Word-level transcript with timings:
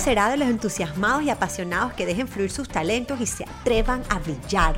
será 0.00 0.28
de 0.28 0.36
los 0.36 0.48
entusiasmados 0.48 1.22
y 1.22 1.30
apasionados 1.30 1.94
que 1.94 2.06
dejen 2.06 2.28
fluir 2.28 2.50
sus 2.50 2.68
talentos 2.68 3.20
y 3.20 3.26
se 3.26 3.44
atrevan 3.44 4.02
a 4.10 4.18
brillar. 4.18 4.76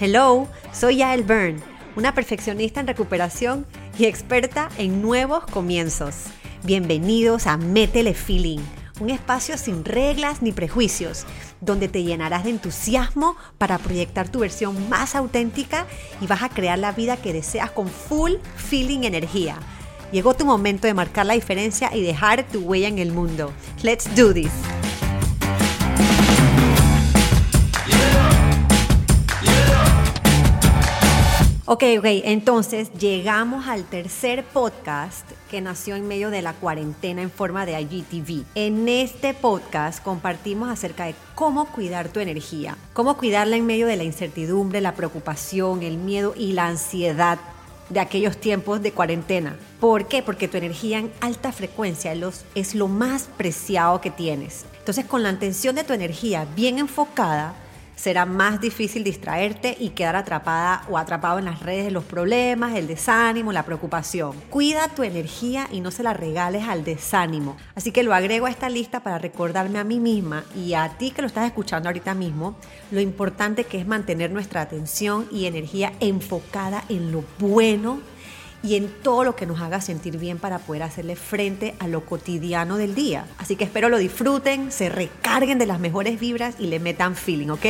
Hello, 0.00 0.48
soy 0.72 0.96
Yael 0.96 1.22
Byrne, 1.22 1.60
una 1.96 2.14
perfeccionista 2.14 2.80
en 2.80 2.86
recuperación 2.86 3.66
y 3.98 4.06
experta 4.06 4.68
en 4.78 5.00
nuevos 5.00 5.44
comienzos. 5.46 6.24
Bienvenidos 6.64 7.46
a 7.46 7.56
Métele 7.56 8.14
Feeling, 8.14 8.60
un 9.00 9.10
espacio 9.10 9.56
sin 9.56 9.84
reglas 9.84 10.42
ni 10.42 10.52
prejuicios, 10.52 11.24
donde 11.60 11.88
te 11.88 12.02
llenarás 12.02 12.44
de 12.44 12.50
entusiasmo 12.50 13.36
para 13.58 13.78
proyectar 13.78 14.28
tu 14.28 14.40
versión 14.40 14.88
más 14.88 15.14
auténtica 15.14 15.86
y 16.20 16.26
vas 16.26 16.42
a 16.42 16.48
crear 16.48 16.78
la 16.78 16.92
vida 16.92 17.16
que 17.16 17.32
deseas 17.32 17.70
con 17.70 17.88
full 17.88 18.32
feeling 18.56 19.04
energía. 19.04 19.56
Llegó 20.12 20.34
tu 20.34 20.44
momento 20.44 20.86
de 20.86 20.92
marcar 20.92 21.24
la 21.24 21.32
diferencia 21.32 21.90
y 21.94 22.02
dejar 22.02 22.46
tu 22.46 22.60
huella 22.60 22.86
en 22.86 22.98
el 22.98 23.12
mundo. 23.12 23.50
Let's 23.82 24.14
do 24.14 24.34
this. 24.34 24.52
Ok, 31.64 31.84
ok, 31.98 32.04
entonces 32.24 32.92
llegamos 32.92 33.66
al 33.66 33.84
tercer 33.84 34.44
podcast 34.44 35.26
que 35.50 35.62
nació 35.62 35.96
en 35.96 36.06
medio 36.06 36.28
de 36.28 36.42
la 36.42 36.52
cuarentena 36.52 37.22
en 37.22 37.30
forma 37.30 37.64
de 37.64 37.80
IGTV. 37.80 38.44
En 38.54 38.90
este 38.90 39.32
podcast 39.32 40.04
compartimos 40.04 40.68
acerca 40.68 41.06
de 41.06 41.14
cómo 41.34 41.64
cuidar 41.64 42.10
tu 42.10 42.20
energía, 42.20 42.76
cómo 42.92 43.16
cuidarla 43.16 43.56
en 43.56 43.64
medio 43.64 43.86
de 43.86 43.96
la 43.96 44.04
incertidumbre, 44.04 44.82
la 44.82 44.94
preocupación, 44.94 45.82
el 45.82 45.96
miedo 45.96 46.34
y 46.36 46.52
la 46.52 46.66
ansiedad 46.66 47.38
de 47.92 48.00
aquellos 48.00 48.36
tiempos 48.36 48.82
de 48.82 48.92
cuarentena. 48.92 49.56
¿Por 49.80 50.08
qué? 50.08 50.22
Porque 50.22 50.48
tu 50.48 50.56
energía 50.56 50.98
en 50.98 51.12
alta 51.20 51.52
frecuencia 51.52 52.14
es 52.54 52.74
lo 52.74 52.88
más 52.88 53.28
preciado 53.36 54.00
que 54.00 54.10
tienes. 54.10 54.64
Entonces, 54.78 55.04
con 55.04 55.22
la 55.22 55.28
atención 55.28 55.74
de 55.74 55.84
tu 55.84 55.92
energía 55.92 56.46
bien 56.56 56.78
enfocada, 56.78 57.54
será 58.02 58.26
más 58.26 58.60
difícil 58.60 59.04
distraerte 59.04 59.76
y 59.78 59.90
quedar 59.90 60.16
atrapada 60.16 60.82
o 60.90 60.98
atrapado 60.98 61.38
en 61.38 61.44
las 61.44 61.60
redes 61.60 61.84
de 61.84 61.92
los 61.92 62.02
problemas, 62.02 62.74
el 62.74 62.88
desánimo, 62.88 63.52
la 63.52 63.62
preocupación. 63.62 64.32
Cuida 64.50 64.88
tu 64.88 65.04
energía 65.04 65.68
y 65.70 65.80
no 65.80 65.92
se 65.92 66.02
la 66.02 66.12
regales 66.12 66.64
al 66.64 66.82
desánimo. 66.82 67.56
Así 67.76 67.92
que 67.92 68.02
lo 68.02 68.12
agrego 68.12 68.46
a 68.46 68.50
esta 68.50 68.68
lista 68.68 69.04
para 69.04 69.18
recordarme 69.18 69.78
a 69.78 69.84
mí 69.84 70.00
misma 70.00 70.42
y 70.56 70.74
a 70.74 70.88
ti 70.98 71.12
que 71.12 71.22
lo 71.22 71.28
estás 71.28 71.46
escuchando 71.46 71.88
ahorita 71.88 72.12
mismo, 72.14 72.56
lo 72.90 73.00
importante 73.00 73.62
que 73.62 73.78
es 73.78 73.86
mantener 73.86 74.32
nuestra 74.32 74.62
atención 74.62 75.28
y 75.30 75.46
energía 75.46 75.92
enfocada 76.00 76.82
en 76.88 77.12
lo 77.12 77.22
bueno 77.38 78.00
y 78.62 78.76
en 78.76 78.88
todo 79.02 79.24
lo 79.24 79.34
que 79.34 79.46
nos 79.46 79.60
haga 79.60 79.80
sentir 79.80 80.18
bien 80.18 80.38
para 80.38 80.58
poder 80.58 80.84
hacerle 80.84 81.16
frente 81.16 81.74
a 81.78 81.88
lo 81.88 82.04
cotidiano 82.04 82.76
del 82.76 82.94
día. 82.94 83.26
Así 83.38 83.56
que 83.56 83.64
espero 83.64 83.88
lo 83.88 83.98
disfruten, 83.98 84.70
se 84.70 84.88
recarguen 84.88 85.58
de 85.58 85.66
las 85.66 85.80
mejores 85.80 86.20
vibras 86.20 86.54
y 86.58 86.66
le 86.66 86.78
metan 86.78 87.16
feeling, 87.16 87.48
¿ok? 87.48 87.64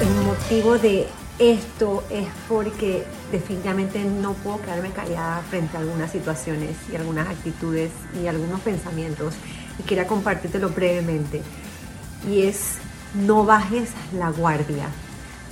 El 0.00 0.14
motivo 0.24 0.78
de 0.78 1.08
esto 1.40 2.04
es 2.10 2.28
porque 2.48 3.04
definitivamente 3.32 4.04
no 4.04 4.34
puedo 4.34 4.60
quedarme 4.62 4.90
callada 4.90 5.42
frente 5.50 5.76
a 5.76 5.80
algunas 5.80 6.12
situaciones 6.12 6.76
y 6.92 6.94
algunas 6.94 7.28
actitudes 7.28 7.90
y 8.22 8.28
algunos 8.28 8.60
pensamientos 8.60 9.34
y 9.80 9.82
quería 9.82 10.06
compartírtelo 10.06 10.68
brevemente. 10.68 11.42
Y 12.30 12.42
es 12.42 12.78
no 13.14 13.44
bajes 13.44 13.90
la 14.12 14.30
guardia, 14.30 14.86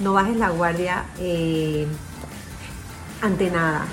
no 0.00 0.14
bajes 0.14 0.36
la 0.36 0.50
guardia 0.50 1.04
eh, 1.18 1.86
ante 3.20 3.50
nada. 3.50 3.86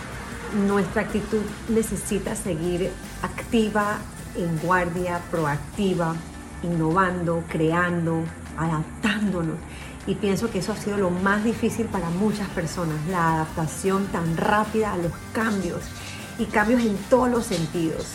Nuestra 0.66 1.04
actitud 1.04 1.42
necesita 1.70 2.36
seguir 2.36 2.92
activa, 3.22 4.00
en 4.36 4.58
guardia, 4.60 5.22
proactiva, 5.30 6.16
innovando, 6.64 7.44
creando, 7.48 8.24
adaptándonos. 8.58 9.58
Y 10.08 10.16
pienso 10.16 10.50
que 10.50 10.60
eso 10.60 10.72
ha 10.72 10.78
sido 10.78 10.98
lo 10.98 11.12
más 11.12 11.44
difícil 11.44 11.86
para 11.86 12.10
muchas 12.10 12.48
personas, 12.50 12.96
la 13.10 13.36
adaptación 13.36 14.08
tan 14.08 14.38
rápida 14.38 14.94
a 14.94 14.98
los 14.98 15.12
cambios 15.34 15.82
y 16.40 16.46
cambios 16.46 16.82
en 16.82 16.98
todos 17.10 17.30
los 17.30 17.46
sentidos 17.46 18.08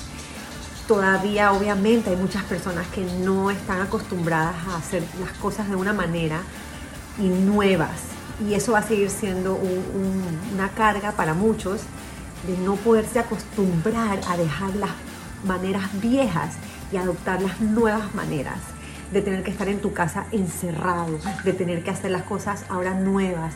todavía 0.87 1.53
obviamente 1.53 2.11
hay 2.11 2.17
muchas 2.17 2.45
personas 2.45 2.87
que 2.89 3.05
no 3.05 3.50
están 3.50 3.81
acostumbradas 3.81 4.55
a 4.69 4.77
hacer 4.77 5.03
las 5.21 5.33
cosas 5.39 5.69
de 5.69 5.77
una 5.77 5.93
manera 5.93 6.41
y 7.19 7.28
nuevas. 7.28 8.00
Y 8.47 8.55
eso 8.55 8.72
va 8.72 8.81
a 8.81 8.83
seguir 8.83 9.11
siendo 9.11 9.55
una 9.55 10.69
carga 10.71 11.12
para 11.12 11.34
muchos 11.34 11.83
de 12.47 12.59
no 12.59 12.75
poderse 12.77 13.19
acostumbrar 13.19 14.21
a 14.28 14.37
dejar 14.37 14.75
las 14.77 14.91
maneras 15.44 15.89
viejas 16.00 16.55
y 16.93 16.97
adoptar 16.97 17.41
las 17.41 17.61
nuevas 17.61 18.15
maneras. 18.15 18.59
De 19.12 19.23
tener 19.23 19.44
que 19.44 19.50
estar 19.50 19.69
en 19.69 19.81
tu 19.81 19.93
casa 19.93 20.27
encerrado, 20.33 21.19
de 21.44 21.53
tener 21.53 21.84
que 21.84 21.91
hacer 21.91 22.11
las 22.11 22.25
cosas 22.25 22.65
ahora 22.69 22.94
nuevas. 22.94 23.55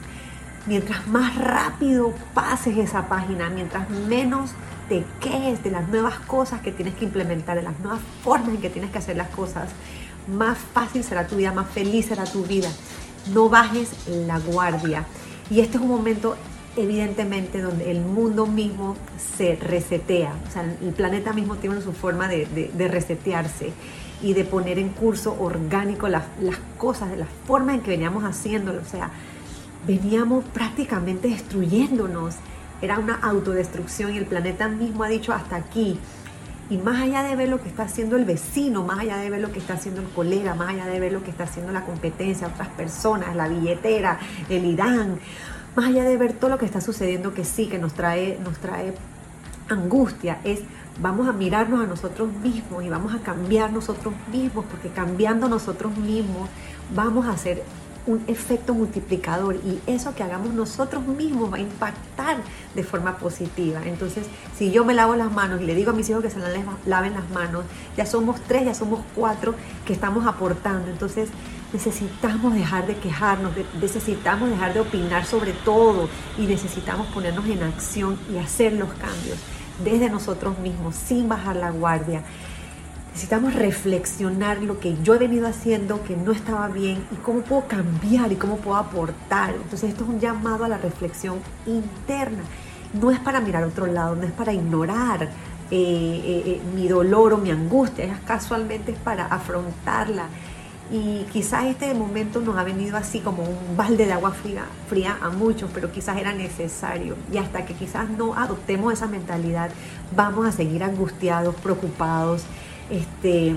Mientras 0.69 1.07
más 1.07 1.35
rápido 1.35 2.13
pases 2.35 2.77
esa 2.77 3.09
página, 3.09 3.49
mientras 3.49 3.89
menos 3.89 4.51
te 4.91 5.03
quejes 5.19 5.65
de 5.65 5.71
las 5.71 5.89
nuevas 5.89 6.19
cosas 6.19 6.61
que 6.61 6.73
tienes 6.73 6.95
que 6.95 7.07
implementar, 7.07 7.57
de 7.57 7.63
las 7.63 7.81
nuevas 7.81 8.01
formas 8.23 8.51
en 8.51 8.59
que 8.59 8.69
tienes 8.69 8.91
que 8.91 8.99
hacer 8.99 9.17
las 9.17 9.31
cosas, 9.31 9.71
más 10.27 10.59
fácil 10.59 11.03
será 11.03 11.27
tu 11.27 11.37
vida, 11.37 11.53
más 11.53 11.71
feliz 11.71 12.07
será 12.07 12.25
tu 12.25 12.45
vida. 12.45 12.69
No 13.33 13.49
bajes 13.49 13.93
la 14.27 14.39
guardia. 14.41 15.07
Y 15.49 15.61
este 15.61 15.79
es 15.79 15.83
un 15.83 15.89
momento 15.89 16.37
evidentemente 16.77 17.63
donde 17.63 17.91
el 17.91 18.03
mundo 18.03 18.47
mismo 18.47 18.95
se 19.39 19.57
resetea, 19.57 20.35
o 20.47 20.53
sea, 20.53 20.63
el 20.63 20.93
planeta 20.93 21.33
mismo 21.33 21.57
tiene 21.57 21.81
su 21.81 21.93
forma 21.95 22.29
de, 22.29 22.71
resetearse 22.77 23.73
y 24.23 24.35
de 24.35 24.45
poner 24.45 24.79
en 24.79 24.91
curso 24.91 25.35
orgánico 25.41 26.09
las, 26.09 26.25
las 26.43 26.57
cosas, 26.77 27.11
de 27.11 27.17
la 27.17 27.27
forma 27.47 27.75
en 27.75 27.81
que 27.81 27.91
veníamos 27.91 28.23
haciéndolo, 28.23 28.83
o 28.83 28.85
sea, 28.85 29.11
veníamos 29.87 30.45
prácticamente 30.45 31.29
destruyéndonos 31.29 32.37
era 32.81 32.99
una 32.99 33.15
autodestrucción 33.15 34.15
y 34.15 34.19
el 34.19 34.27
planeta 34.27 34.69
mismo 34.69 35.03
ha 35.03 35.09
dicho 35.09 35.33
hasta 35.33 35.57
aquí. 35.57 35.99
Y 36.71 36.77
más 36.77 37.01
allá 37.01 37.23
de 37.23 37.35
ver 37.35 37.49
lo 37.49 37.61
que 37.61 37.69
está 37.69 37.85
haciendo 37.85 38.17
el 38.17 38.25
vecino, 38.25 38.85
más 38.85 39.01
allá 39.01 39.17
de 39.17 39.31
ver 39.31 39.41
lo 39.41 39.51
que 39.51 39.59
está 39.59 39.75
haciendo 39.75 40.03
el 40.03 40.09
colega, 40.09 40.55
más 40.55 40.69
allá 40.69 40.87
de 40.87 41.01
ver 41.01 41.13
lo 41.13 41.23
que 41.23 41.31
está 41.31 41.45
haciendo 41.45 41.73
la 41.73 41.85
competencia, 41.85 42.47
otras 42.47 42.69
personas, 42.69 43.35
la 43.35 43.49
billetera, 43.49 44.21
el 44.49 44.65
Irán, 44.67 45.19
más 45.75 45.87
allá 45.87 46.05
de 46.05 46.17
ver 46.17 46.35
todo 46.35 46.51
lo 46.51 46.59
que 46.59 46.67
está 46.67 46.81
sucediendo 46.81 47.33
que 47.33 47.45
sí, 47.45 47.67
que 47.67 47.79
nos 47.79 47.95
trae, 47.95 48.39
nos 48.45 48.59
trae 48.59 48.95
angustia, 49.69 50.41
es 50.45 50.61
vamos 51.01 51.29
a 51.29 51.33
mirarnos 51.33 51.81
a 51.81 51.87
nosotros 51.87 52.33
mismos 52.33 52.85
y 52.85 52.89
vamos 52.89 53.15
a 53.15 53.21
cambiar 53.21 53.73
nosotros 53.73 54.13
mismos, 54.31 54.67
porque 54.71 54.89
cambiando 54.89 55.49
nosotros 55.49 55.97
mismos 55.97 56.49
vamos 56.95 57.27
a 57.27 57.31
hacer 57.31 57.63
un 58.09 58.25
efecto 58.27 58.75
multiplicador 58.75 59.57
y 59.57 59.81
eso 59.87 60.15
que 60.15 60.23
hagamos 60.23 60.55
nosotros 60.55 61.07
mismos 61.07 61.53
va 61.53 61.59
a 61.59 61.61
impactar 61.61 62.39
de 62.75 62.83
forma 62.83 63.19
positiva. 63.19 63.81
Entonces, 63.85 64.27
si 64.57 64.73
yo 64.73 64.85
me 64.85 64.95
lavo 64.95 65.15
las 65.15 65.31
manos 65.31 65.61
y 65.61 65.65
le 65.65 65.75
digo 65.75 65.91
a 65.91 65.95
mis 65.95 66.09
hijos 66.09 66.23
que 66.23 66.31
se 66.31 66.39
laven 66.87 67.15
las 67.15 67.31
manos, 67.31 67.65
ya 67.97 68.07
somos 68.07 68.41
tres, 68.49 68.65
ya 68.65 68.75
somos 68.75 69.01
cuatro 69.15 69.55
que 69.85 69.93
estamos 69.93 70.27
aportando. 70.27 70.91
Entonces, 70.91 71.29
necesitamos 71.73 72.55
dejar 72.55 72.87
de 72.87 72.97
quejarnos, 72.97 73.53
necesitamos 73.81 74.49
dejar 74.49 74.73
de 74.73 74.81
opinar 74.81 75.27
sobre 75.27 75.53
todo 75.53 76.09
y 76.39 76.47
necesitamos 76.47 77.09
ponernos 77.09 77.47
en 77.47 77.63
acción 77.63 78.19
y 78.33 78.39
hacer 78.39 78.73
los 78.73 78.89
cambios 78.95 79.39
desde 79.85 80.09
nosotros 80.09 80.59
mismos, 80.59 80.97
sin 80.97 81.29
bajar 81.29 81.57
la 81.57 81.71
guardia 81.71 82.25
necesitamos 83.11 83.55
reflexionar 83.55 84.63
lo 84.63 84.79
que 84.79 84.97
yo 85.03 85.15
he 85.15 85.19
venido 85.19 85.49
haciendo 85.49 86.03
que 86.05 86.17
no 86.17 86.33
estaba 86.33 86.69
bien 86.69 87.05
y 87.11 87.17
cómo 87.17 87.41
puedo 87.41 87.67
cambiar 87.67 88.31
y 88.33 88.37
cómo 88.37 88.59
puedo 88.59 88.77
aportar. 88.77 89.55
Entonces 89.55 89.91
esto 89.91 90.05
es 90.05 90.11
un 90.11 90.21
llamado 90.21 90.65
a 90.65 90.69
la 90.69 90.79
reflexión 90.79 91.39
interna. 91.67 92.45
No 92.93 93.11
es 93.11 93.19
para 93.19 93.41
mirar 93.41 93.65
a 93.65 93.67
otro 93.67 93.87
lado, 93.87 94.15
no 94.15 94.23
es 94.23 94.33
para 94.33 94.53
ignorar 94.53 95.29
eh, 95.71 96.23
eh, 96.25 96.43
eh, 96.47 96.61
mi 96.75 96.89
dolor 96.89 97.35
o 97.35 97.39
mi 97.39 97.51
angustia, 97.51 98.07
es 98.07 98.21
casualmente 98.21 98.93
es 98.93 98.99
para 98.99 99.27
afrontarla. 99.27 100.27
Y 100.91 101.25
quizás 101.31 101.67
este 101.67 101.93
momento 101.93 102.41
nos 102.41 102.57
ha 102.57 102.63
venido 102.63 102.97
así 102.97 103.21
como 103.21 103.43
un 103.43 103.77
balde 103.77 104.07
de 104.07 104.13
agua 104.15 104.31
fría, 104.31 104.65
fría 104.89 105.19
a 105.21 105.29
muchos, 105.29 105.71
pero 105.75 105.93
quizás 105.93 106.17
era 106.17 106.33
necesario. 106.33 107.17
Y 107.31 107.37
hasta 107.37 107.67
que 107.67 107.75
quizás 107.75 108.09
no 108.09 108.35
adoptemos 108.35 108.95
esa 108.95 109.07
mentalidad, 109.07 109.71
vamos 110.17 110.47
a 110.47 110.53
seguir 110.53 110.83
angustiados, 110.83 111.55
preocupados, 111.57 112.45
este, 112.91 113.57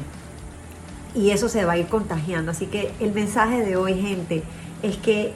y 1.15 1.31
eso 1.31 1.49
se 1.49 1.65
va 1.65 1.73
a 1.73 1.77
ir 1.77 1.87
contagiando. 1.87 2.51
Así 2.51 2.67
que 2.67 2.91
el 2.99 3.11
mensaje 3.11 3.65
de 3.65 3.75
hoy, 3.75 3.99
gente, 4.01 4.43
es 4.81 4.97
que 4.97 5.33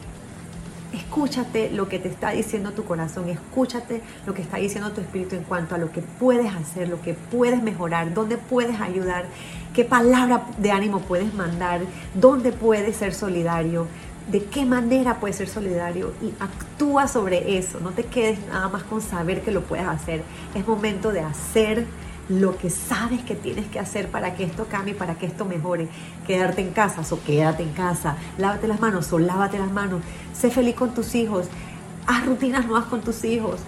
escúchate 0.94 1.72
lo 1.72 1.90
que 1.90 2.00
te 2.00 2.08
está 2.08 2.32
diciendo 2.32 2.72
tu 2.72 2.86
corazón, 2.86 3.28
escúchate 3.30 4.02
lo 4.26 4.34
que 4.34 4.42
está 4.42 4.58
diciendo 4.58 4.92
tu 4.92 5.02
espíritu 5.02 5.36
en 5.36 5.44
cuanto 5.44 5.76
a 5.76 5.78
lo 5.78 5.92
que 5.92 6.02
puedes 6.02 6.54
hacer, 6.54 6.88
lo 6.88 7.02
que 7.02 7.14
puedes 7.14 7.62
mejorar, 7.62 8.14
dónde 8.14 8.38
puedes 8.38 8.80
ayudar, 8.80 9.26
qué 9.74 9.84
palabra 9.84 10.46
de 10.58 10.72
ánimo 10.72 11.02
puedes 11.02 11.34
mandar, 11.34 11.82
dónde 12.14 12.52
puedes 12.52 12.96
ser 12.96 13.14
solidario. 13.14 13.88
de 14.32 14.44
qué 14.44 14.66
manera 14.66 15.20
puedes 15.20 15.36
ser 15.36 15.48
solidario 15.48 16.12
y 16.20 16.34
actúa 16.40 17.08
sobre 17.08 17.58
eso. 17.60 17.80
No 17.80 17.92
te 17.92 18.06
quedes 18.06 18.40
nada 18.48 18.70
más 18.70 18.84
con 18.84 19.00
saber 19.02 19.42
que 19.44 19.52
lo 19.52 19.62
puedes 19.62 19.86
hacer. 19.86 20.24
Es 20.56 20.68
momento 20.68 21.12
de 21.12 21.20
hacer 21.20 21.86
lo 22.30 22.58
que 22.58 22.70
sabes 22.70 23.22
que 23.22 23.36
tienes 23.36 23.68
que 23.68 23.80
hacer 23.80 24.10
para 24.10 24.36
que 24.36 24.44
esto 24.44 24.66
cambie, 24.66 24.96
para 24.96 25.16
que 25.16 25.26
esto 25.26 25.46
mejore. 25.46 25.88
Quedarte 26.26 26.62
en 26.62 26.72
casa, 26.72 27.02
o 27.10 27.20
quédate 27.24 27.64
en 27.64 27.72
casa. 27.74 28.18
Lávate 28.38 28.68
las 28.68 28.80
manos, 28.80 29.12
o 29.14 29.20
lávate 29.20 29.60
las 29.60 29.72
manos. 29.72 30.02
Sé 30.34 30.50
feliz 30.50 30.76
con 30.76 30.94
tus 30.94 31.14
hijos. 31.16 31.48
Haz 32.08 32.26
rutinas 32.26 32.66
nuevas 32.66 32.88
con 32.88 33.02
tus 33.02 33.24
hijos. 33.24 33.60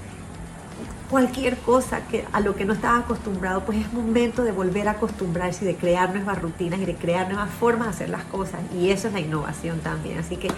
Cualquier 1.10 1.58
cosa 1.58 2.02
que 2.08 2.26
a 2.34 2.42
lo 2.42 2.56
que 2.56 2.66
no 2.66 2.74
estás 2.74 3.04
acostumbrado, 3.04 3.64
pues 3.64 3.80
es 3.80 3.94
momento 3.94 4.44
de 4.44 4.52
volver 4.52 4.90
a 4.90 4.92
acostumbrarse 4.92 5.64
y 5.64 5.68
de 5.68 5.76
crear 5.76 6.14
nuevas 6.14 6.42
rutinas 6.42 6.80
y 6.82 6.86
de 6.86 6.96
crear 6.96 7.28
nuevas 7.28 7.50
formas 7.50 7.88
de 7.88 7.94
hacer 7.94 8.10
las 8.10 8.26
cosas. 8.26 8.60
Y 8.78 8.90
eso 8.90 9.08
es 9.08 9.14
la 9.14 9.22
innovación 9.22 9.80
también. 9.80 10.18
Así 10.18 10.36
que, 10.36 10.50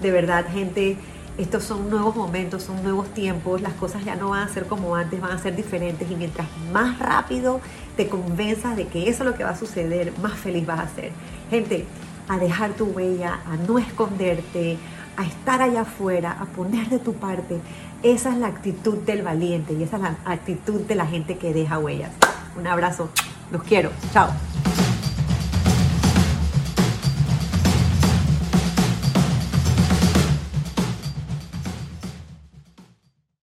de 0.00 0.10
verdad, 0.10 0.46
gente, 0.50 0.96
estos 1.40 1.64
son 1.64 1.88
nuevos 1.88 2.16
momentos, 2.16 2.62
son 2.62 2.82
nuevos 2.82 3.08
tiempos, 3.14 3.62
las 3.62 3.72
cosas 3.74 4.04
ya 4.04 4.14
no 4.14 4.30
van 4.30 4.42
a 4.42 4.48
ser 4.52 4.66
como 4.66 4.94
antes, 4.94 5.20
van 5.20 5.32
a 5.32 5.38
ser 5.38 5.56
diferentes 5.56 6.10
y 6.10 6.14
mientras 6.14 6.46
más 6.72 6.98
rápido 6.98 7.60
te 7.96 8.08
convenzas 8.08 8.76
de 8.76 8.86
que 8.86 9.08
eso 9.08 9.22
es 9.22 9.30
lo 9.30 9.34
que 9.34 9.44
va 9.44 9.50
a 9.50 9.56
suceder, 9.56 10.12
más 10.20 10.34
feliz 10.34 10.66
vas 10.66 10.80
a 10.80 10.88
ser. 10.94 11.12
Gente, 11.48 11.86
a 12.28 12.36
dejar 12.36 12.72
tu 12.72 12.84
huella, 12.84 13.40
a 13.46 13.56
no 13.56 13.78
esconderte, 13.78 14.76
a 15.16 15.24
estar 15.24 15.62
allá 15.62 15.82
afuera, 15.82 16.36
a 16.38 16.44
poner 16.44 16.88
de 16.88 16.98
tu 16.98 17.14
parte. 17.14 17.58
Esa 18.02 18.30
es 18.30 18.36
la 18.36 18.48
actitud 18.48 18.98
del 18.98 19.22
valiente 19.22 19.72
y 19.72 19.82
esa 19.82 19.96
es 19.96 20.02
la 20.02 20.16
actitud 20.26 20.82
de 20.82 20.94
la 20.94 21.06
gente 21.06 21.38
que 21.38 21.54
deja 21.54 21.78
huellas. 21.78 22.10
Un 22.56 22.66
abrazo, 22.66 23.08
los 23.50 23.62
quiero, 23.62 23.90
chao. 24.12 24.30